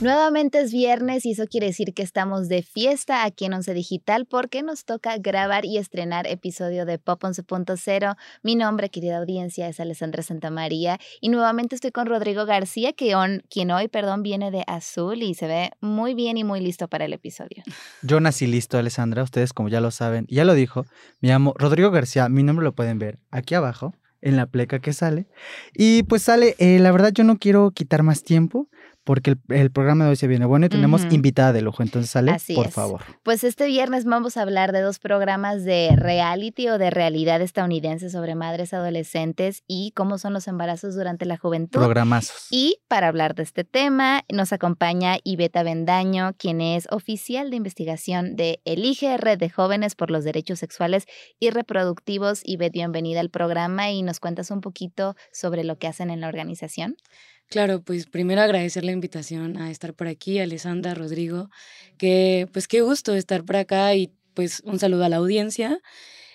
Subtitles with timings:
[0.00, 4.24] Nuevamente es viernes y eso quiere decir que estamos de fiesta aquí en Once Digital
[4.24, 8.16] porque nos toca grabar y estrenar episodio de Pop 11.0.
[8.42, 13.14] Mi nombre, querida audiencia, es Alessandra Santamaría y nuevamente estoy con Rodrigo García, que
[13.50, 17.04] quien hoy, perdón, viene de azul y se ve muy bien y muy listo para
[17.04, 17.62] el episodio.
[18.00, 20.86] Yo nací listo, Alessandra, ustedes como ya lo saben, ya lo dijo,
[21.20, 23.92] me llamo Rodrigo García, mi nombre lo pueden ver aquí abajo
[24.22, 25.26] en la pleca que sale.
[25.74, 28.68] Y pues sale, eh, la verdad yo no quiero quitar más tiempo
[29.04, 31.82] porque el, programa de hoy se viene bueno y tenemos invitada de lujo.
[31.82, 33.02] Entonces, sale, por favor.
[33.22, 38.10] Pues este viernes vamos a hablar de dos programas de reality o de realidad estadounidense
[38.10, 41.80] sobre madres adolescentes y cómo son los embarazos durante la juventud.
[41.80, 42.46] Programazos.
[42.50, 48.36] Y para hablar de este tema, nos acompaña Iveta Bendaño, quien es oficial de investigación
[48.36, 51.06] de Elige Red de Jóvenes por los Derechos Sexuales
[51.38, 52.42] y Reproductivos.
[52.44, 56.28] Ivette, bienvenida al programa y nos cuentas un poquito sobre lo que hacen en la
[56.28, 56.96] organización.
[57.50, 61.50] Claro, pues primero agradecer la invitación a estar por aquí, Alessandra, Rodrigo,
[61.98, 65.80] que pues qué gusto estar por acá y pues un saludo a la audiencia.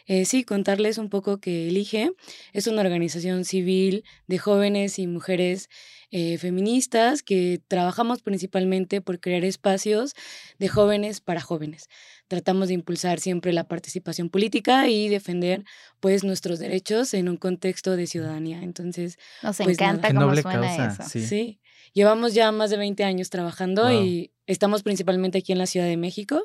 [0.07, 2.11] Eh, sí, contarles un poco que Elige
[2.53, 5.69] es una organización civil de jóvenes y mujeres
[6.11, 10.13] eh, feministas que trabajamos principalmente por crear espacios
[10.59, 11.89] de jóvenes para jóvenes.
[12.27, 15.63] Tratamos de impulsar siempre la participación política y defender
[15.99, 18.61] pues nuestros derechos en un contexto de ciudadanía.
[18.61, 21.03] Entonces, nos pues, encanta cómo suena eso.
[21.09, 21.59] sí.
[21.95, 25.95] Llevamos ya más de 20 años trabajando y estamos principalmente aquí en la Ciudad de
[25.95, 26.43] México,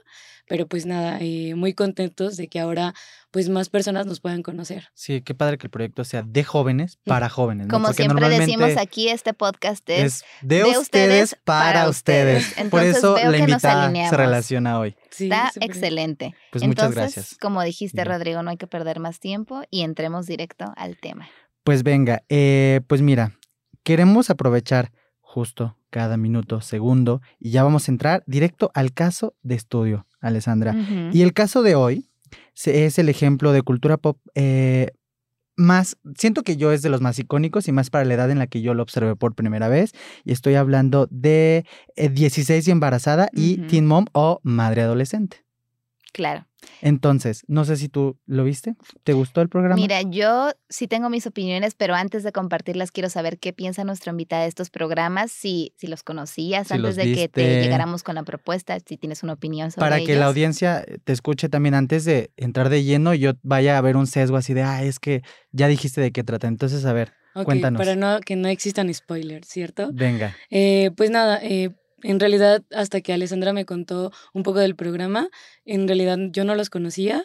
[0.49, 2.95] pero pues nada, eh, muy contentos de que ahora
[3.33, 4.91] pues más personas nos puedan conocer.
[4.95, 7.67] Sí, qué padre que el proyecto sea de jóvenes para jóvenes.
[7.67, 12.55] Como siempre decimos aquí, este podcast es, de, ustedes, para ustedes.
[12.71, 14.95] Por eso la invitada se relaciona hoy.
[15.11, 16.33] Está excelente.
[16.53, 17.37] Pues muchas gracias.
[17.41, 21.29] Como dijiste, Rodrigo, no hay que perder más tiempo y entremos directo al tema.
[21.65, 23.37] Pues venga, eh, pues mira,
[23.83, 24.93] queremos aprovechar
[25.31, 30.75] justo cada minuto, segundo, y ya vamos a entrar directo al caso de estudio, Alessandra.
[31.13, 32.09] Y el caso de hoy
[32.65, 34.91] es el ejemplo de cultura pop eh,
[35.57, 38.39] más, siento que yo es de los más icónicos y más para la edad en
[38.39, 39.93] la que yo lo observé por primera vez.
[40.25, 41.65] Y estoy hablando de
[41.97, 45.45] 16 eh, y embarazada y teen mom o madre adolescente.
[46.13, 46.47] Claro.
[46.83, 48.75] Entonces, no sé si tú lo viste.
[49.05, 49.77] ¿Te gustó el programa?
[49.77, 54.11] Mira, yo sí tengo mis opiniones, pero antes de compartirlas quiero saber qué piensa nuestra
[54.11, 58.23] invitada de estos programas, si, si los conocías antes de que te llegáramos con la
[58.23, 62.31] propuesta, si tienes una opinión sobre Para que la audiencia te escuche también antes de
[62.37, 65.23] entrar de lleno, yo vaya a ver un sesgo así de, ah, es que
[65.53, 66.49] ya dijiste de qué trata.
[66.49, 67.13] Entonces, a ver,
[67.45, 67.79] cuéntanos.
[67.79, 69.91] Para no, que no existan spoilers, ¿cierto?
[69.93, 70.37] Venga.
[70.51, 71.71] Eh, pues nada, eh,
[72.03, 75.29] en realidad, hasta que Alessandra me contó un poco del programa,
[75.65, 77.25] en realidad yo no los conocía.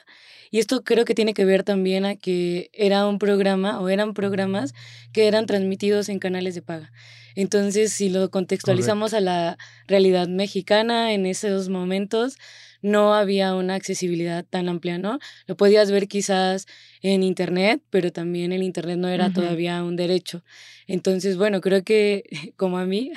[0.51, 4.13] Y esto creo que tiene que ver también a que era un programa o eran
[4.13, 4.73] programas
[5.11, 6.91] que eran transmitidos en canales de paga.
[7.35, 12.37] Entonces, si lo contextualizamos a la realidad mexicana en esos momentos,
[12.81, 15.19] no había una accesibilidad tan amplia, ¿no?
[15.47, 16.67] Lo podías ver quizás
[17.13, 20.43] en Internet, pero también el Internet no era todavía un derecho.
[20.87, 22.23] Entonces, bueno, creo que
[22.57, 23.11] como a mí,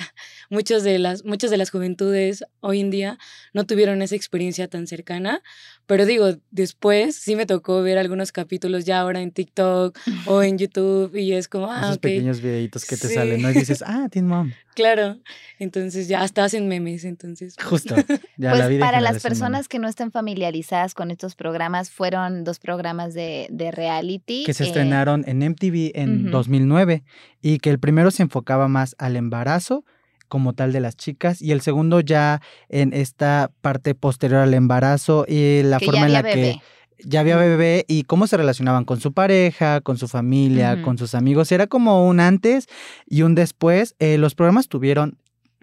[0.51, 3.17] muchas de, las, muchas de las juventudes hoy en día
[3.51, 5.41] no tuvieron esa experiencia tan cercana,
[5.87, 10.57] pero digo, después sí me tocó ver algunos capítulos ya ahora en TikTok o en
[10.59, 13.49] YouTube y es como, ah, Esos pequeños videitos que te salen, ¿no?
[13.49, 14.51] Y dices, ah, Teen Mom.
[14.75, 15.17] Claro,
[15.57, 17.55] entonces ya hasta hacen memes, entonces.
[17.61, 17.95] Justo.
[18.37, 22.59] Ya pues la para las personas que no estén familiarizadas con estos programas, fueron dos
[22.59, 24.43] programas de, de reality.
[24.45, 27.03] Que se estrenaron en MTV en 2009
[27.41, 29.85] y que el primero se enfocaba más al embarazo
[30.27, 35.25] como tal de las chicas y el segundo ya en esta parte posterior al embarazo
[35.27, 36.61] y la forma en la que
[37.03, 41.15] ya había bebé y cómo se relacionaban con su pareja, con su familia, con sus
[41.15, 41.51] amigos.
[41.51, 42.67] Era como un antes
[43.07, 43.95] y un después.
[43.99, 45.17] Eh, los programas tuvieron,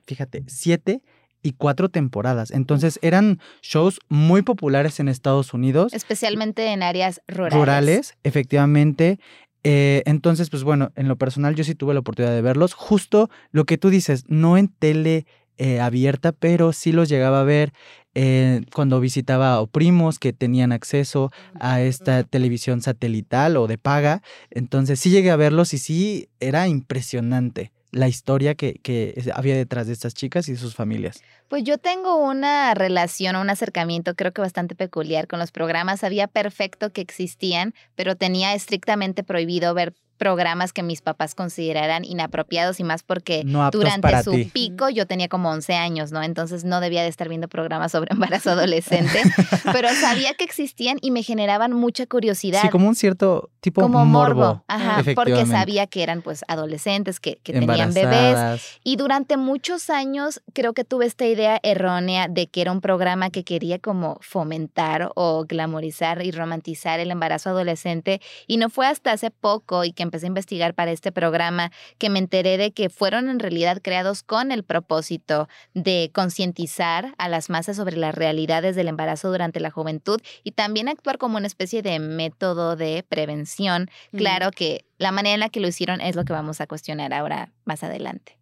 [0.06, 1.03] fíjate, siete
[1.43, 2.51] y cuatro temporadas.
[2.51, 5.93] Entonces eran shows muy populares en Estados Unidos.
[5.93, 7.59] Especialmente en áreas rurales.
[7.59, 9.19] Rurales, efectivamente.
[9.63, 12.75] Eh, entonces, pues bueno, en lo personal yo sí tuve la oportunidad de verlos.
[12.75, 15.27] Justo lo que tú dices, no en tele
[15.59, 17.72] eh, abierta, pero sí los llegaba a ver
[18.15, 24.22] eh, cuando visitaba a primos que tenían acceso a esta televisión satelital o de paga.
[24.51, 29.86] Entonces sí llegué a verlos y sí era impresionante la historia que, que, había detrás
[29.86, 31.22] de estas chicas y sus familias?
[31.48, 36.00] Pues yo tengo una relación, un acercamiento creo que bastante peculiar con los programas.
[36.00, 42.80] Sabía perfecto que existían, pero tenía estrictamente prohibido ver programas que mis papás consideraran inapropiados
[42.80, 43.42] y más porque
[43.72, 46.22] durante su pico yo tenía como 11 años, ¿no?
[46.22, 49.22] Entonces no debía de estar viendo programas sobre embarazo adolescente,
[49.72, 52.63] pero sabía que existían y me generaban mucha curiosidad.
[52.63, 54.65] Sí, como un cierto tipo como morbo.
[54.68, 58.78] Ajá, porque sabía que eran pues adolescentes, que, que tenían bebés.
[58.83, 63.30] Y durante muchos años creo que tuve esta idea errónea de que era un programa
[63.30, 69.12] que quería como fomentar o glamorizar y romantizar el embarazo adolescente y no fue hasta
[69.12, 72.89] hace poco y que empecé a investigar para este programa que me enteré de que
[72.89, 78.77] fueron en realidad creados con el propósito de concientizar a las masas sobre las realidades
[78.77, 83.91] del embarazo durante la juventud y también actuar como una especie de método de prevención.
[84.13, 87.13] Claro que la manera en la que lo hicieron es lo que vamos a cuestionar
[87.13, 88.35] ahora más adelante.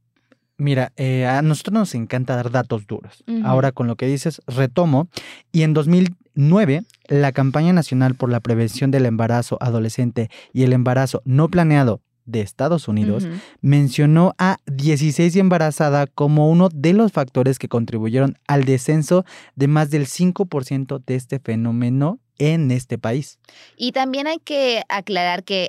[0.56, 3.24] Mira, eh, a nosotros nos encanta dar datos duros.
[3.42, 5.08] Ahora con lo que dices, retomo.
[5.50, 11.22] Y en 2009, la campaña nacional por la prevención del embarazo adolescente y el embarazo
[11.24, 13.26] no planeado de Estados Unidos
[13.60, 19.24] mencionó a 16 y embarazada como uno de los factores que contribuyeron al descenso
[19.56, 23.38] de más del 5% de este fenómeno en este país.
[23.76, 25.68] Y también hay que aclarar que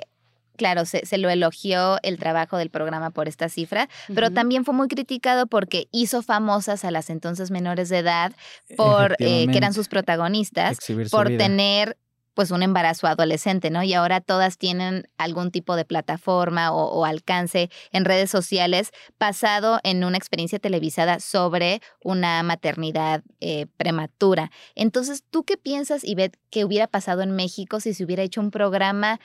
[0.56, 4.88] claro, se, lo elogió el trabajo del programa por esta cifra, pero también fue muy
[4.88, 8.32] criticado porque hizo famosas a las entonces menores de edad
[8.76, 10.78] por eh, que eran sus protagonistas,
[11.10, 11.96] por tener
[12.36, 13.82] pues un embarazo adolescente, ¿no?
[13.82, 20.04] Y ahora todas tienen algún tipo de plataforma o, alcance en redes sociales basado en
[20.04, 24.50] una experiencia televisada sobre una maternidad eh, prematura.
[24.74, 28.50] Entonces, ¿tú qué piensas, Ivette, que hubiera pasado en México si se hubiera hecho un
[28.50, 29.18] programa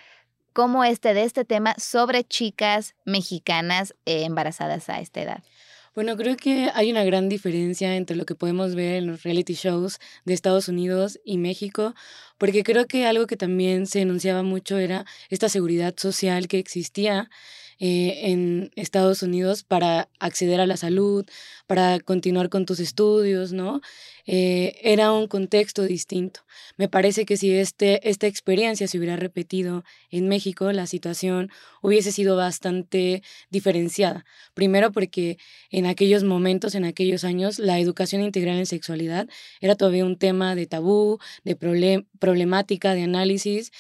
[0.54, 5.44] como este de este tema sobre chicas mexicanas eh, embarazadas a esta edad?
[5.94, 9.56] Bueno, creo que hay una gran diferencia entre lo que podemos ver en los reality
[9.56, 11.94] shows de Estados Unidos y México,
[12.38, 17.30] porque creo que algo que también se enunciaba mucho era esta seguridad social que existía
[17.84, 21.26] eh, en Estados Unidos para acceder a la salud,
[21.66, 23.82] para continuar con tus estudios, ¿no?
[24.28, 26.42] Eh, era un contexto distinto.
[26.78, 31.50] Me parece que si este, esta experiencia se hubiera repetido en México, la situación
[31.82, 34.26] hubiese sido bastante diferenciada.
[34.54, 35.40] Primero porque
[35.72, 39.28] en aquellos momentos, en aquellos años, la educación integral en sexualidad
[39.60, 41.56] era todavía un tema de tabú, de
[42.20, 43.72] problemática, de análisis.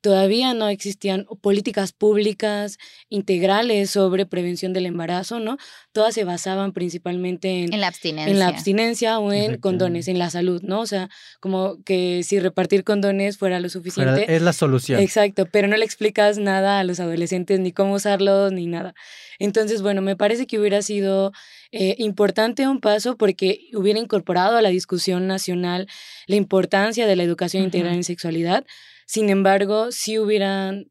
[0.00, 2.78] Todavía no existían políticas públicas
[3.10, 3.49] integrales
[3.86, 5.56] sobre prevención del embarazo, ¿no?
[5.92, 8.30] Todas se basaban principalmente en, la abstinencia.
[8.30, 10.80] En la abstinencia o en condones, en la salud, ¿no?
[10.80, 11.08] O sea,
[11.40, 14.34] como que si repartir condones fuera lo suficiente.
[14.34, 15.00] es la solución.
[15.00, 18.94] Exacto, pero no le explicas nada a los adolescentes, ni cómo usarlos, ni nada.
[19.38, 21.32] Entonces, bueno, me parece que hubiera sido
[21.72, 25.88] eh, importante un paso porque hubiera incorporado a la discusión nacional
[26.26, 28.64] la importancia de la educación integral en sexualidad
[29.10, 30.88] sin embargo, sí hubieran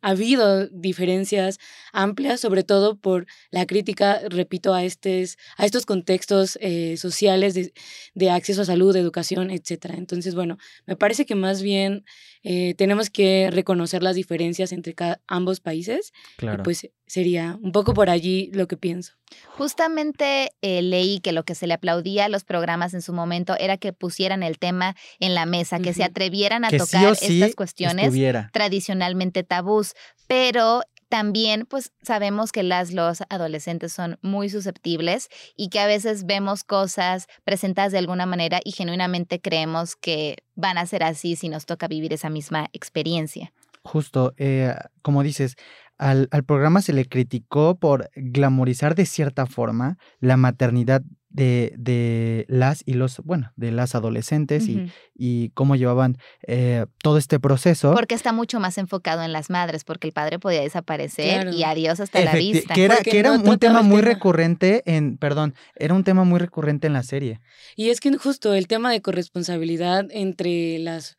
[0.00, 1.58] habido diferencias
[1.92, 7.72] amplias, sobre todo por la crítica, repito, a, estes, a estos contextos eh, sociales de,
[8.14, 9.94] de, acceso a salud, educación, etc.
[9.96, 12.04] Entonces, bueno, me parece que más bien
[12.42, 14.94] eh, tenemos que reconocer las diferencias entre
[15.26, 16.12] ambos países.
[16.36, 16.62] Claro.
[16.62, 19.14] pues sería un poco por allí lo que pienso.
[19.56, 23.56] Justamente eh, leí que lo que se le aplaudía a los programas en su momento
[23.58, 28.14] era que pusieran el tema en la mesa, que se atrevieran a tocar estas cuestiones
[28.52, 29.94] tradicionalmente tabús,
[30.28, 36.26] pero también pues sabemos que las los adolescentes son muy susceptibles y que a veces
[36.26, 41.48] vemos cosas presentadas de alguna manera y genuinamente creemos que van a ser así si
[41.48, 43.52] nos toca vivir esa misma experiencia.
[43.82, 45.56] Justo, eh, como dices,
[46.00, 52.82] al, programa se le criticó por glamorizar de cierta forma la maternidad de, de las
[52.86, 56.16] y los, bueno, de las adolescentes y, y, cómo llevaban
[56.46, 57.92] eh, todo este proceso.
[57.92, 62.00] Porque está mucho más enfocado en las madres, porque el padre podía desaparecer y adiós
[62.00, 62.74] hasta la vista.
[62.74, 66.86] Que era, que era un tema muy recurrente en, perdón, era un tema muy recurrente
[66.86, 67.40] en la serie.
[67.76, 71.16] Y es que justo el tema de corresponsabilidad entre las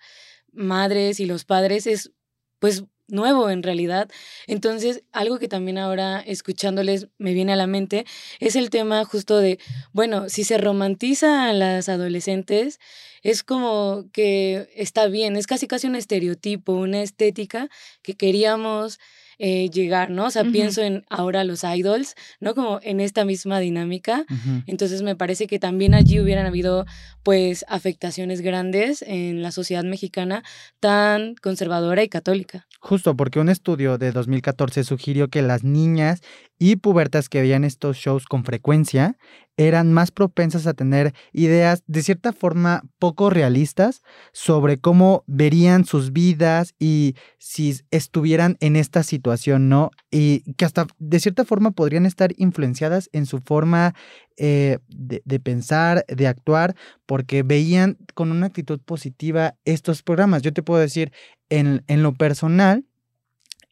[0.51, 2.11] madres y los padres es
[2.59, 4.09] pues nuevo en realidad.
[4.47, 8.05] Entonces, algo que también ahora escuchándoles me viene a la mente
[8.39, 9.59] es el tema justo de,
[9.93, 12.79] bueno, si se romantiza a las adolescentes,
[13.21, 17.69] es como que está bien, es casi casi un estereotipo, una estética
[18.01, 18.99] que queríamos
[19.43, 20.25] eh, llegar, ¿no?
[20.25, 22.53] O sea, pienso en ahora los idols, ¿no?
[22.53, 24.23] Como en esta misma dinámica.
[24.67, 26.85] Entonces me parece que también allí hubieran habido
[27.23, 30.43] pues afectaciones grandes en la sociedad mexicana
[30.79, 32.67] tan conservadora y católica.
[32.79, 36.21] Justo porque un estudio de 2014 sugirió que las niñas
[36.61, 39.17] y pubertas que veían estos shows con frecuencia
[39.57, 46.13] eran más propensas a tener ideas de cierta forma poco realistas sobre cómo verían sus
[46.13, 49.89] vidas y si estuvieran en esta situación, ¿no?
[50.11, 53.95] Y que hasta de cierta forma podrían estar influenciadas en su forma
[54.37, 56.75] eh, de, pensar, de actuar,
[57.07, 60.43] porque veían con una actitud positiva estos programas.
[60.43, 61.11] Yo te puedo decir,
[61.49, 62.85] en, en lo personal,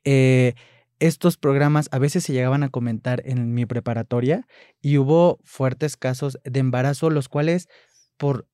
[0.06, 0.56] eh,
[1.00, 4.48] estos programas a veces se llegaban a comentar en mi preparatoria
[4.82, 7.70] y hubo fuertes casos de embarazo, los cuales
[8.18, 8.48] por,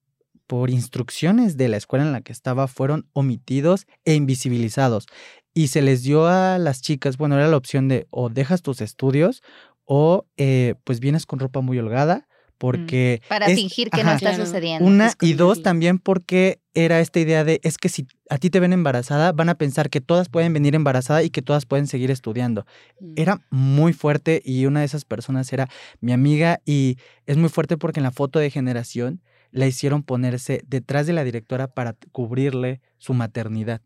[0.47, 5.07] por instrucciones de la escuela en la que estaba fueron omitidos e invisibilizados.
[5.53, 8.81] Y se les dio a las chicas, bueno, era la opción de o dejas tus
[8.81, 9.41] estudios
[9.85, 12.27] o eh, pues vienes con ropa muy holgada.
[12.57, 13.21] Porque...
[13.27, 14.87] Para fingir que no está sucediendo.
[14.87, 18.59] Una y dos también porque era esta idea de, es que si a ti te
[18.59, 22.11] ven embarazada, van a pensar que todas pueden venir embarazada y que todas pueden seguir
[22.11, 22.65] estudiando.
[22.99, 23.13] Mm.
[23.15, 25.69] Era muy fuerte y una de esas personas era
[26.01, 29.21] mi amiga y es muy fuerte porque en la foto de generación
[29.51, 33.81] la hicieron ponerse detrás de la directora para cubrirle su maternidad.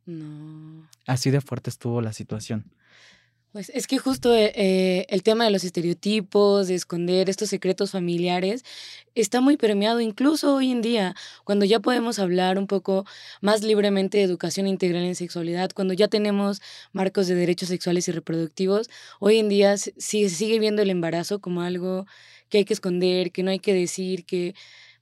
[1.06, 2.66] Así de fuerte estuvo la situación.
[3.52, 7.90] Pues es que justo eh, eh, el tema de los estereotipos, de esconder estos secretos
[7.90, 8.64] familiares,
[9.16, 11.16] está muy permeado incluso hoy en día,
[11.46, 13.06] cuando ya podemos hablar un poco
[13.42, 18.12] más libremente de educación integral en sexualidad, cuando ya tenemos marcos de derechos sexuales y
[18.12, 18.88] reproductivos,
[19.20, 22.06] hoy en día se sigue viendo el embarazo como algo
[22.50, 24.54] que hay que esconder, que no hay que decir, que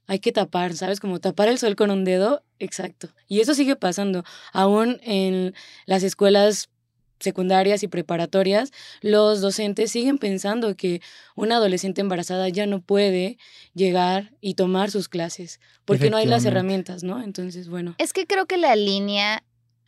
[0.06, 1.00] hay que tapar, ¿sabes?
[1.00, 3.10] Como tapar el sol con un dedo, exacto.
[3.28, 4.24] Y eso sigue pasando,
[4.54, 6.70] aún en las escuelas
[7.20, 11.00] secundarias y preparatorias, los docentes siguen pensando que
[11.34, 13.38] una adolescente embarazada ya no puede
[13.74, 17.22] llegar y tomar sus clases, porque no hay las herramientas, ¿no?
[17.22, 17.94] Entonces, bueno.
[17.98, 19.44] Es que creo que la línea,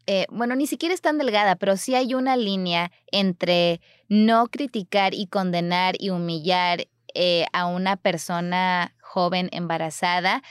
[0.06, 5.14] eh, bueno, ni siquiera es tan delgada, pero sí hay una línea entre no criticar
[5.14, 10.42] y condenar y humillar eh, a una persona joven embarazada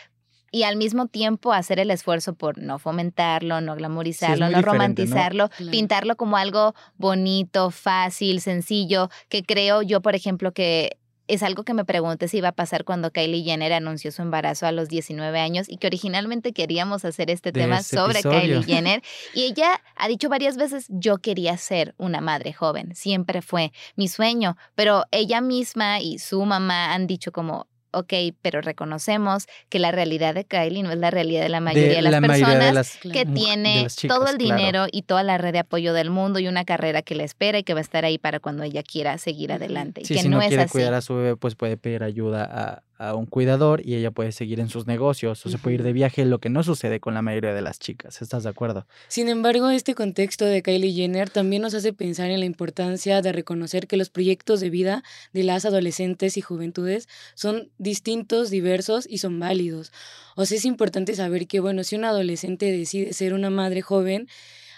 [0.51, 6.15] y al mismo tiempo hacer el esfuerzo por no fomentarlo, no glamorizarlo, no romantizarlo, pintarlo
[6.15, 10.97] como algo bonito, fácil, sencillo, que creo yo, por ejemplo, que
[11.29, 14.65] es algo que me pregunté si iba a pasar cuando Kylie Jenner anunció su embarazo
[14.65, 19.03] a los 19 años y que originalmente queríamos hacer este tema sobre Kylie Jenner.
[19.35, 24.07] Y ella ha dicho varias veces, yo quería ser una madre joven, siempre fue mi
[24.07, 29.91] sueño, pero ella misma y su mamá han dicho como, ok, pero reconocemos que la
[29.91, 33.87] realidad de Kylie no es la realidad de la mayoría de, las personas que tiene
[34.07, 37.15] todo el dinero y toda la red de apoyo del mundo y una carrera que
[37.15, 40.01] le espera y que va a estar ahí para cuando ella quiera seguir adelante.
[40.05, 43.15] Sí, que si no, quiere cuidar a su bebé, pues puede pedir ayuda a, a
[43.15, 46.25] un cuidador y ella puede seguir en sus negocios o se puede ir de viaje,
[46.25, 48.21] lo que no sucede con la mayoría de las chicas.
[48.21, 48.85] ¿Estás de acuerdo?
[49.07, 53.31] Sin embargo, este contexto de Kylie Jenner también nos hace pensar en la importancia de
[53.31, 59.19] reconocer que los proyectos de vida de las adolescentes y juventudes son distintos, diversos y
[59.19, 59.93] son válidos.
[60.35, 64.27] O sea, es importante saber que, bueno, si un adolescente decide ser una madre joven,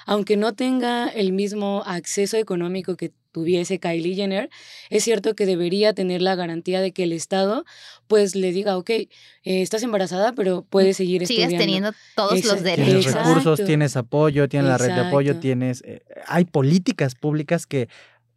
[0.05, 4.49] aunque no tenga el mismo acceso económico que tuviese Kylie Jenner,
[4.89, 7.65] es cierto que debería tener la garantía de que el Estado
[8.11, 9.07] pues le diga, ok, eh,
[9.43, 11.63] estás embarazada, pero puedes seguir Sigues estudiando.
[11.63, 13.05] teniendo todos los derechos.
[13.05, 15.81] Tienes recursos, tienes apoyo, tienes la red de apoyo, tienes...
[15.85, 17.87] Eh, hay políticas públicas que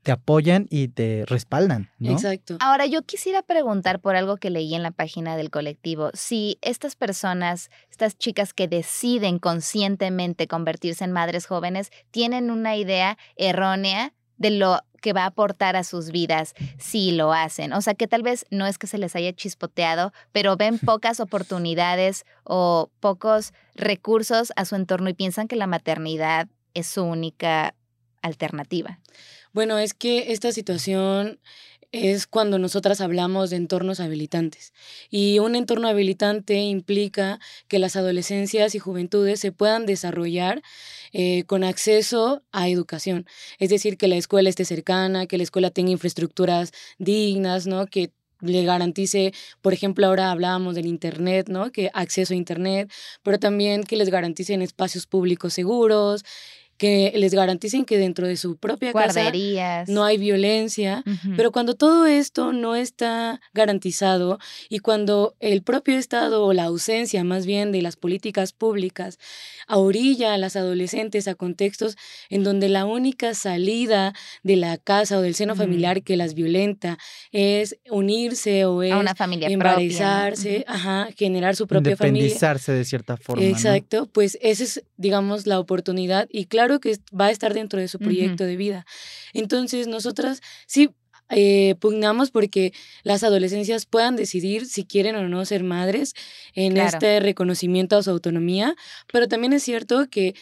[0.04, 1.90] te apoyan y te respaldan.
[1.98, 2.12] ¿no?
[2.12, 2.56] Exacto.
[2.60, 6.10] Ahora, yo quisiera preguntar por algo que leí en la página del colectivo.
[6.14, 13.18] Si estas personas, estas chicas que deciden conscientemente convertirse en madres jóvenes, tienen una idea
[13.34, 17.74] errónea de lo que va a aportar a sus vidas si lo hacen.
[17.74, 21.20] O sea, que tal vez no es que se les haya chispoteado, pero ven pocas
[21.20, 27.74] oportunidades o pocos recursos a su entorno y piensan que la maternidad es su única
[28.22, 28.98] alternativa.
[29.52, 31.38] Bueno, es que esta situación
[31.94, 34.72] es cuando nosotras hablamos de entornos habilitantes.
[35.10, 40.60] Y un entorno habilitante implica que las adolescencias y juventudes se puedan desarrollar
[41.12, 43.26] eh, con acceso a educación.
[43.60, 47.86] Es decir, que la escuela esté cercana, que la escuela tenga infraestructuras dignas, ¿no?
[47.86, 48.10] Que
[48.40, 49.32] le garantice,
[49.62, 51.70] por ejemplo, ahora hablábamos del Internet, ¿no?
[51.70, 56.24] Que acceso a Internet, pero también que les garanticen espacios públicos seguros
[56.76, 59.32] que les garanticen que dentro de su propia casa
[59.86, 61.02] no hay violencia,
[61.36, 64.38] pero cuando todo esto no está garantizado
[64.68, 69.18] y cuando el propio Estado o la ausencia más bien de las políticas públicas
[69.68, 71.96] orilla a las adolescentes a contextos
[72.28, 74.12] en donde la única salida
[74.42, 76.98] de la casa o del seno familiar que las violenta
[77.32, 82.22] es unirse o es a una familia embarazarse, ajá, generar su propia familia.
[82.22, 83.44] Independizarse de cierta forma.
[83.44, 87.88] Exacto, pues esa es, digamos, la oportunidad y claro que va a estar dentro de
[87.88, 88.86] su proyecto de vida.
[89.32, 90.90] Entonces, nosotras sí
[91.30, 96.14] eh, pugnamos porque las adolescencias puedan decidir si quieren o no ser madres
[96.54, 98.76] en este reconocimiento a su autonomía,
[99.12, 100.34] pero también es cierto que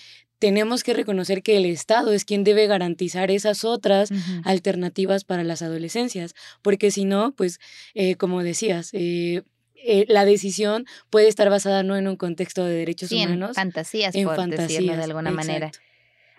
[0.43, 4.11] tenemos que reconocer que el Estado es quien debe garantizar esas otras
[4.43, 7.61] alternativas para las adolescencias, porque si no, pues,
[7.95, 9.43] eh, como decías, eh,
[9.85, 13.51] eh, la decisión puede estar basada no en un contexto de derechos humanos.
[13.51, 15.71] En fantasías, por decirlo de alguna manera.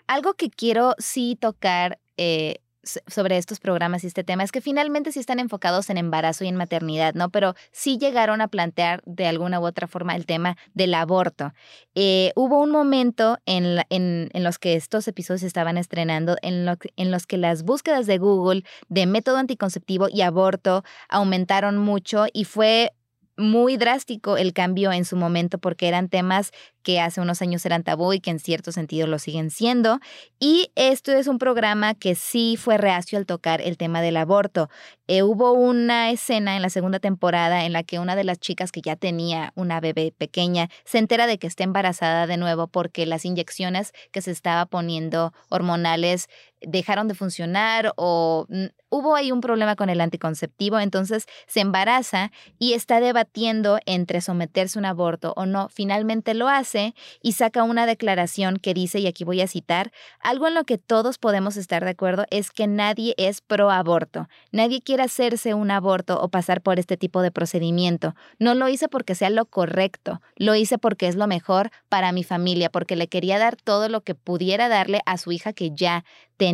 [0.06, 2.58] Algo que quiero sí tocar eh,
[3.06, 6.48] sobre estos programas y este tema es que finalmente sí están enfocados en embarazo y
[6.48, 7.30] en maternidad, ¿no?
[7.30, 11.52] Pero sí llegaron a plantear de alguna u otra forma el tema del aborto.
[11.94, 16.76] Eh, hubo un momento en, en, en, los que estos episodios estaban estrenando, en, lo,
[16.96, 22.44] en los que las búsquedas de Google de método anticonceptivo y aborto aumentaron mucho y
[22.44, 22.92] fue
[23.36, 26.52] muy drástico el cambio en su momento porque eran temas
[26.84, 29.98] que hace unos años eran tabú y que en cierto sentido lo siguen siendo.
[30.38, 34.68] Y esto es un programa que sí fue reacio al tocar el tema del aborto.
[35.08, 38.70] Eh, hubo una escena en la segunda temporada en la que una de las chicas
[38.70, 43.06] que ya tenía una bebé pequeña se entera de que está embarazada de nuevo porque
[43.06, 46.28] las inyecciones que se estaba poniendo hormonales
[46.66, 48.46] dejaron de funcionar o
[48.94, 54.78] hubo ahí un problema con el anticonceptivo, entonces se embaraza y está debatiendo entre someterse
[54.78, 55.68] a un aborto o no.
[55.68, 59.90] Finalmente lo hace y saca una declaración que dice, y aquí voy a citar,
[60.20, 64.28] algo en lo que todos podemos estar de acuerdo es que nadie es pro aborto.
[64.52, 68.14] Nadie quiere hacerse un aborto o pasar por este tipo de procedimiento.
[68.38, 72.22] No lo hice porque sea lo correcto, lo hice porque es lo mejor para mi
[72.22, 76.04] familia, porque le quería dar todo lo que pudiera darle a su hija que ya
[76.36, 76.53] tenía.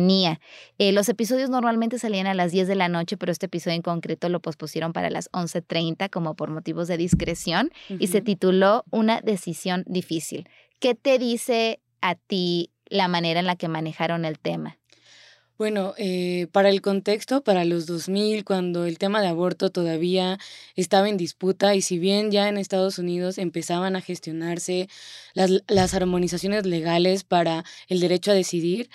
[0.77, 3.81] Eh, los episodios normalmente salían a las 10 de la noche, pero este episodio en
[3.81, 9.21] concreto lo pospusieron para las 11.30 como por motivos de discreción y se tituló Una
[9.21, 10.47] decisión difícil.
[10.79, 14.77] ¿Qué te dice a ti la manera en la que manejaron el tema?
[15.61, 20.39] Bueno, eh, para el contexto, para los 2000, cuando el tema de aborto todavía
[20.75, 24.89] estaba en disputa y si bien ya en Estados Unidos empezaban a gestionarse
[25.35, 28.89] las, las armonizaciones legales para el derecho a decidir,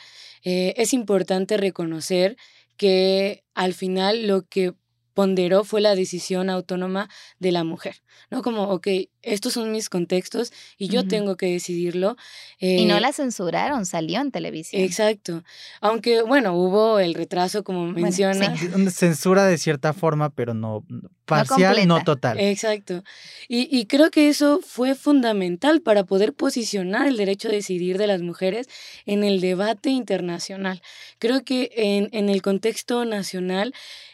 [0.46, 2.36] eh, es importante reconocer
[2.76, 4.74] que al final lo que
[5.16, 7.08] ponderó fue la decisión autónoma
[7.38, 8.42] de la mujer, ¿no?
[8.42, 8.86] Como, ok,
[9.22, 12.16] estos son mis contextos y yo tengo que decidirlo.
[12.60, 14.82] y no eh la censuraron, salió en televisión.
[14.82, 15.42] Exacto.
[15.80, 18.54] Aunque, bueno, hubo el retraso, como menciona.
[18.90, 20.84] Censura de cierta forma, pero no
[21.24, 22.38] parcial, no, total.
[22.38, 23.02] Exacto.
[23.48, 28.06] Y, y creo que eso fue fundamental para poder posicionar el derecho a decidir de
[28.06, 28.68] las mujeres
[29.06, 30.82] en el debate internacional.
[31.18, 33.72] Creo que en, en el contexto nacional,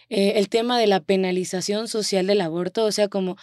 [0.09, 3.37] eh, el tema de la penalización social del aborto, o sea, como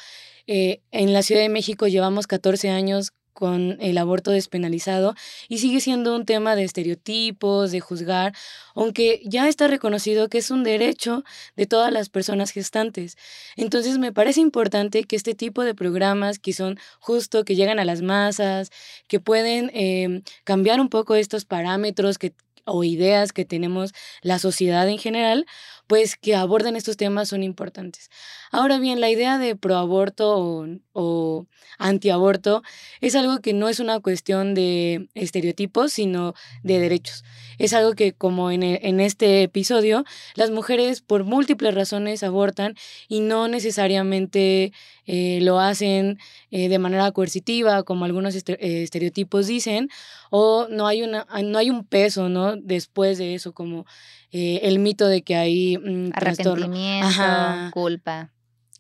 [0.48, 5.16] eh, en la Ciudad de México llevamos 14 años con el aborto despenalizado
[5.48, 8.34] y sigue siendo un tema de estereotipos, de juzgar,
[8.76, 11.24] aunque ya está reconocido que es un derecho
[11.56, 13.16] de todas las personas gestantes.
[13.56, 17.86] Entonces me parece importante que este tipo de programas que son justo, que llegan a
[17.86, 18.72] las masas,
[19.08, 22.34] que pueden em, cambiar un poco estos parámetros que,
[22.66, 25.46] o ideas que tenemos la sociedad en general,
[25.90, 28.12] pues que aborden estos temas son importantes.
[28.52, 31.48] Ahora bien, la idea de proaborto o, o
[31.80, 32.62] antiaborto
[33.02, 37.24] es algo que no es una cuestión de estereotipos, sino de derechos.
[37.58, 42.76] Es algo que, como en, e, en este episodio, las mujeres por múltiples razones abortan
[43.08, 44.72] y no necesariamente
[45.08, 46.20] eh, lo hacen
[46.52, 48.44] eh, de manera coercitiva, como algunos eh,
[48.84, 49.90] estereotipos dicen,
[50.30, 52.56] o no hay, una, no hay un peso ¿no?
[52.58, 53.88] después de eso, como
[54.32, 58.32] eh, el mito de que hay mm, arrepentimiento, culpa.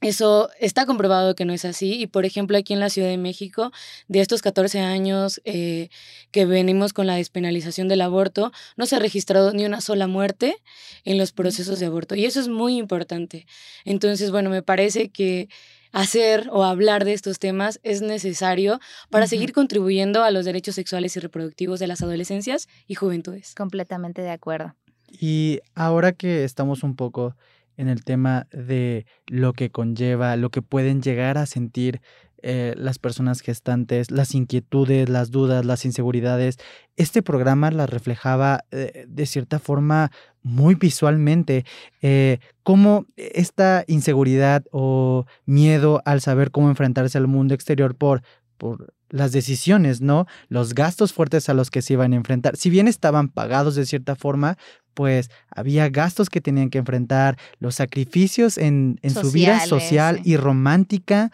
[0.01, 1.99] Eso está comprobado que no es así.
[1.99, 3.71] Y por ejemplo, aquí en la Ciudad de México,
[4.07, 5.89] de estos 14 años eh,
[6.31, 10.55] que venimos con la despenalización del aborto, no se ha registrado ni una sola muerte
[11.03, 12.15] en los procesos de aborto.
[12.15, 13.45] Y eso es muy importante.
[13.83, 15.49] Entonces, bueno, me parece que
[15.91, 21.17] hacer o hablar de estos temas es necesario para seguir contribuyendo a los derechos sexuales
[21.17, 23.53] y reproductivos de las adolescencias y juventudes.
[23.53, 24.75] Completamente de acuerdo.
[25.11, 27.35] Y ahora que estamos un poco
[27.77, 32.01] en el tema de lo que conlleva, lo que pueden llegar a sentir
[32.41, 36.57] eh, las personas gestantes, las inquietudes, las dudas, las inseguridades.
[36.95, 41.65] Este programa las reflejaba eh, de cierta forma muy visualmente,
[42.01, 48.21] eh, cómo esta inseguridad o miedo al saber cómo enfrentarse al mundo exterior por,
[48.57, 50.25] por las decisiones, ¿no?
[50.47, 52.57] Los gastos fuertes a los que se iban a enfrentar.
[52.57, 54.57] Si bien estaban pagados de cierta forma,
[54.93, 60.37] pues había gastos que tenían que enfrentar, los sacrificios en, en su vida social y
[60.37, 61.31] romántica.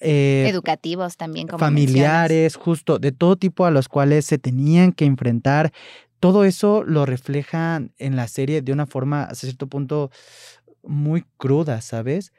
[0.00, 5.04] Eh, Educativos también, como familiares, justo, de todo tipo a los cuales se tenían que
[5.04, 5.72] enfrentar.
[6.20, 10.10] Todo eso lo reflejan en la serie de una forma, a cierto punto,
[10.82, 12.32] muy cruda, ¿sabes?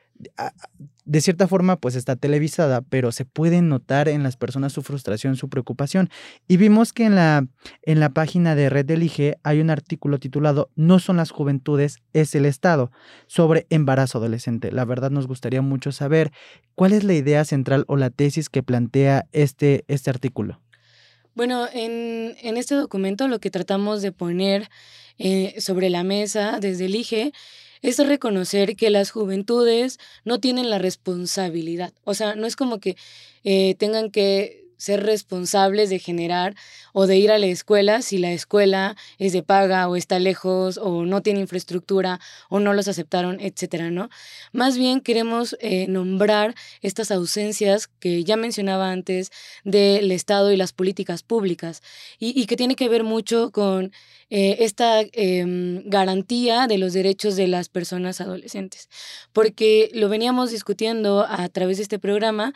[1.06, 5.36] De cierta forma pues está televisada, pero se puede notar en las personas su frustración,
[5.36, 6.10] su preocupación.
[6.48, 7.48] Y vimos que en la,
[7.84, 12.36] en la página de Red Elige hay un artículo titulado No son las juventudes, es
[12.36, 12.92] el Estado,
[13.28, 14.72] sobre embarazo adolescente.
[14.72, 16.32] La verdad nos gustaría mucho saber
[16.76, 20.62] cuál es la idea central o la tesis que plantea este, este artículo.
[21.34, 24.70] Bueno, en, este documento lo que tratamos de poner
[25.18, 27.32] eh, sobre la mesa desde Elige
[27.82, 31.94] es reconocer que las juventudes no tienen la responsabilidad.
[32.04, 32.96] O sea, no es como que
[33.44, 36.56] eh, tengan que ser responsables de generar
[36.94, 40.80] o de ir a la escuela si la escuela es de paga o está lejos
[40.82, 44.10] o no tiene infraestructura o no los aceptaron, etcétera, ¿no?
[44.54, 49.32] Más bien queremos eh, nombrar estas ausencias que ya mencionaba antes
[49.66, 51.84] del Estado y las políticas públicas
[52.18, 53.92] y, que tiene que ver mucho con
[54.30, 58.90] eh, esta em, garantía de los derechos de las personas adolescentes.
[59.34, 62.54] Porque lo veníamos discutiendo a través de este programa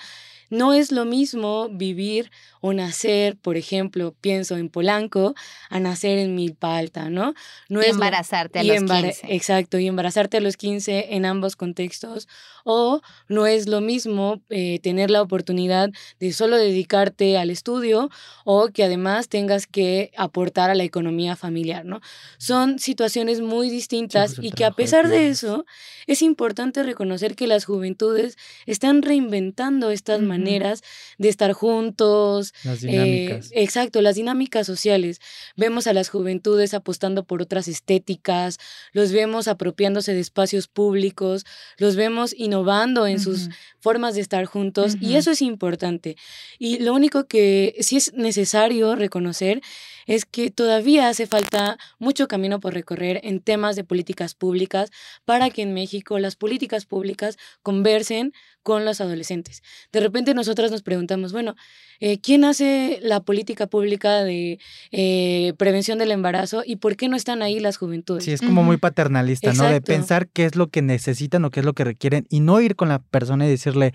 [0.54, 2.32] no es lo mismo vivir
[2.66, 5.36] o nacer, por ejemplo, pienso en Polanco,
[5.70, 7.34] a nacer en Milpa Alta, ¿no?
[7.68, 9.20] no y embarazarte a los 15.
[9.28, 12.30] Exacto, y embarazarte a los 15 en ambos contextos.
[12.64, 15.90] O no es lo mismo eh, tener la oportunidad
[16.22, 18.10] de solo dedicarte al estudio
[18.46, 22.00] o que además tengas que aportar a la economía familiar, ¿no?
[22.38, 25.66] Son situaciones muy distintas y que a pesar de, eso
[26.08, 30.82] es importante reconocer que las juventudes están reinventando estas maneras
[31.18, 32.53] de estar juntos.
[32.64, 33.52] Las dinámicas.
[33.52, 35.20] Eh, exacto, las dinámicas sociales.
[35.56, 38.60] Vemos a las juventudes apostando por otras estéticas,
[38.92, 41.46] los vemos apropiándose de espacios públicos,
[41.78, 43.50] los vemos innovando en sus
[43.84, 46.16] formas de estar juntos y eso es importante.
[46.58, 49.62] Y lo único que sí es necesario reconocer
[50.08, 54.90] es que todavía hace falta mucho camino por recorrer en temas de políticas públicas
[55.26, 59.62] para que en México las políticas públicas conversen con los adolescentes.
[59.92, 61.56] De repente nosotras nos preguntamos, bueno,
[62.00, 64.58] eh, ¿quién hace la política pública de
[64.92, 68.24] eh, prevención del embarazo y por qué no están ahí las juventudes?
[68.24, 69.66] Sí, es como muy paternalista, ¿no?
[69.66, 72.62] De pensar qué es lo que necesitan o qué es lo que requieren y no
[72.62, 73.94] ir con la persona y decirle,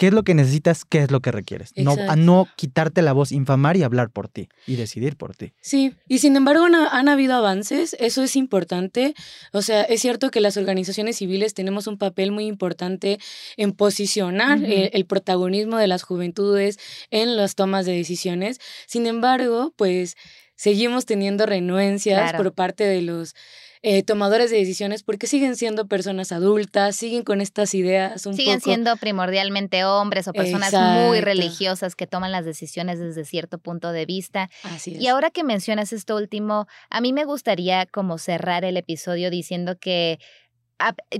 [0.00, 1.72] qué es lo que necesitas, qué es lo que requieres.
[1.76, 5.52] No, a no quitarte la voz, infamar y hablar por ti y decidir por ti.
[5.60, 9.14] Sí, y sin embargo han, habido avances, eso es importante.
[9.52, 13.18] O sea, es cierto que las organizaciones civiles tenemos un papel muy importante
[13.58, 16.78] en posicionar el, protagonismo de las juventudes
[17.10, 18.58] en las tomas de decisiones.
[18.86, 20.16] Sin embargo, pues
[20.56, 23.34] seguimos teniendo renuencias por parte de los
[23.82, 28.60] eh, tomadores de decisiones porque siguen siendo personas adultas, siguen con estas ideas un siguen
[28.60, 30.72] siendo primordialmente hombres o personas
[31.08, 34.50] muy religiosas que toman las decisiones desde cierto punto de vista.
[34.64, 39.30] Así Y ahora que mencionas esto último, a mí me gustaría como cerrar el episodio
[39.30, 40.18] diciendo que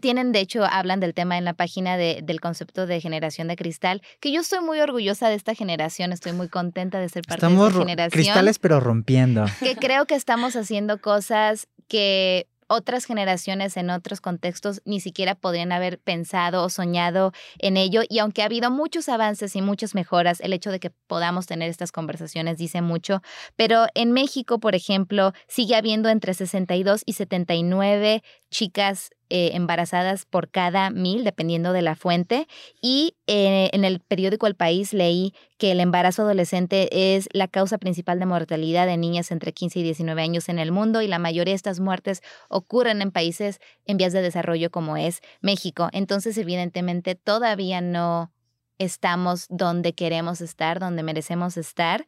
[0.00, 3.56] tienen, de hecho, hablan del tema en la página de, del concepto de generación de
[3.56, 7.46] cristal, que yo estoy muy orgullosa de esta generación, estoy muy contenta de ser parte
[7.46, 8.10] de esta generación.
[8.10, 9.44] Cristales pero rompiendo.
[9.60, 15.72] Que creo que estamos haciendo cosas que otras generaciones en otros contextos ni siquiera podrían
[15.72, 18.02] haber pensado o soñado en ello.
[18.08, 21.68] Y aunque ha habido muchos avances y muchas mejoras, el hecho de que podamos tener
[21.68, 23.22] estas conversaciones dice mucho.
[23.56, 30.50] Pero en México, por ejemplo, sigue habiendo entre 62 y 79 chicas eh, embarazadas por
[30.50, 32.48] cada mil, dependiendo de la fuente.
[32.82, 37.78] Y eh, en el periódico El País leí que el embarazo adolescente es la causa
[37.78, 41.20] principal de mortalidad de niñas entre 15 y 19 años en el mundo y la
[41.20, 45.88] mayoría de estas muertes ocurren en países en vías de desarrollo como es México.
[45.92, 48.32] Entonces, evidentemente, todavía no
[48.78, 52.06] estamos donde queremos estar, donde merecemos estar.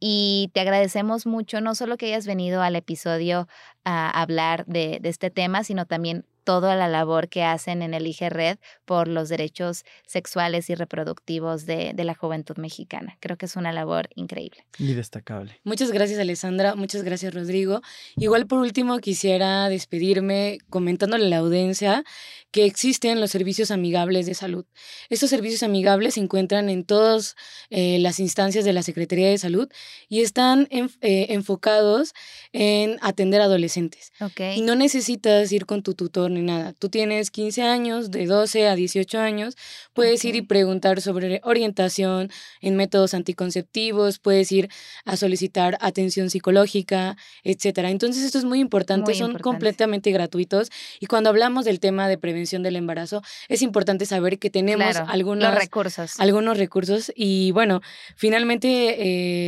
[0.00, 3.46] Y te agradecemos mucho, no solo que hayas venido al episodio
[3.84, 8.06] a hablar de, de este tema, sino también toda la labor que hacen en el
[8.06, 13.16] IG Red por los derechos sexuales y reproductivos de, de, la juventud mexicana.
[13.20, 14.66] Creo que es una labor increíble.
[14.78, 15.58] Y destacable.
[15.64, 16.74] Muchas gracias, Alessandra.
[16.74, 17.80] Muchas gracias, Rodrigo.
[18.16, 22.04] Igual por último quisiera despedirme comentándole a la audiencia
[22.50, 24.64] que existen los servicios amigables de salud.
[25.08, 27.34] Estos servicios amigables se encuentran en todas
[27.70, 29.68] eh, las instancias de la Secretaría de Salud
[30.08, 32.12] y están eh, enfocados
[32.52, 34.12] en atender adolescentes.
[34.20, 34.56] Okay.
[34.56, 36.72] Y no necesitas ir con tu tutor ni nada.
[36.72, 39.56] Tú tienes 15 años, de 12 a 18 años,
[39.92, 44.68] puedes ir y preguntar sobre orientación en métodos anticonceptivos, puedes ir
[45.04, 47.78] a solicitar atención psicológica, etc.
[47.84, 50.70] Entonces esto es muy importante, son completamente gratuitos
[51.00, 55.54] y cuando hablamos del tema de prevención del embarazo, es importante saber que tenemos algunos
[55.54, 56.18] recursos.
[56.18, 57.12] Algunos recursos.
[57.14, 57.80] Y bueno,
[58.16, 58.96] finalmente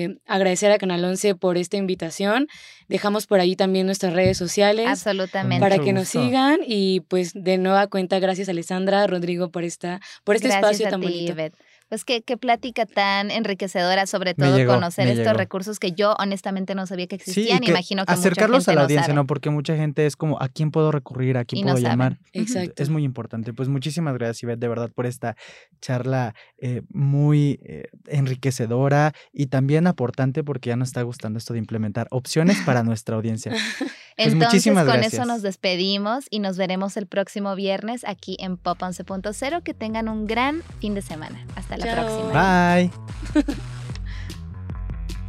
[0.05, 2.49] eh, agradecer a Canal 11 por esta invitación.
[2.88, 4.87] Dejamos por ahí también nuestras redes sociales.
[4.87, 5.61] Absolutamente.
[5.61, 10.01] Para que nos sigan y, y pues de nueva cuenta, gracias Alessandra, Rodrigo por esta,
[10.25, 11.35] por este espacio tan bonito.
[11.89, 16.85] Pues qué, qué plática tan enriquecedora, sobre todo conocer estos recursos que yo honestamente no
[16.85, 17.62] sabía que existían.
[17.62, 19.25] y Imagino que acercarlos a la audiencia, ¿no?
[19.25, 21.39] Porque mucha gente es como, ¿a quién puedo recurrir?
[21.39, 22.19] ¿A quién puedo llamar?
[22.33, 22.83] Exacto.
[22.83, 23.53] Es muy importante.
[23.53, 25.37] Pues muchísimas gracias, Ivette, de verdad, por esta
[25.81, 31.61] charla eh, muy eh, enriquecedora y también aportante porque ya nos está gustando esto de
[31.61, 33.53] implementar opciones para nuestra audiencia.
[34.16, 38.81] Pues Entonces, con eso nos despedimos y nos veremos el próximo viernes aquí en Pop
[38.81, 39.62] 11.0.
[39.62, 41.44] Que tengan un gran fin de semana.
[41.55, 42.74] Hasta la próxima.
[42.74, 42.90] Bye.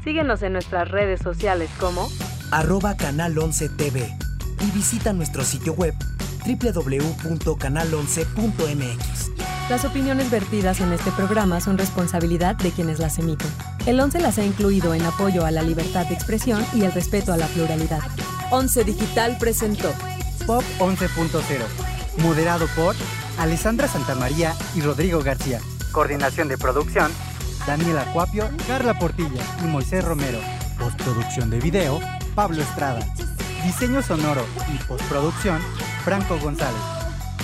[0.06, 2.08] Síguenos en nuestras redes sociales como
[2.52, 4.10] arroba canal 11 TV
[4.62, 5.93] y visita nuestro sitio web
[6.45, 9.32] www.canal11.mx.
[9.69, 13.50] Las opiniones vertidas en este programa son responsabilidad de quienes las emiten.
[13.86, 17.34] El 11 las ha incluido en apoyo a la libertad de expresión y el respeto
[17.34, 18.00] a la pluralidad.
[18.50, 19.92] 11 Digital presentó
[20.46, 21.42] Pop 11.0,
[22.24, 22.96] moderado por
[23.38, 25.60] Alessandra Santamaría y Rodrigo García.
[25.92, 27.12] Coordinación de producción,
[27.66, 30.40] Daniela Acuapio, Carla Portilla y Moisés Romero.
[30.80, 32.00] Postproducción de video,
[32.36, 33.06] Pablo Estrada.
[33.66, 35.60] Diseño sonoro y postproducción,
[36.06, 36.82] Franco González.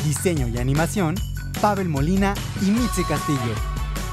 [0.06, 1.16] Diseño y animación,
[1.62, 3.56] Pavel Molina y Mitzi Castillo.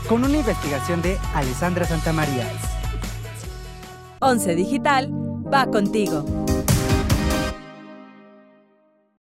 [0.09, 2.50] Con una investigación de Alessandra Santamaría.
[4.18, 5.11] 11 Digital
[5.53, 6.24] va contigo.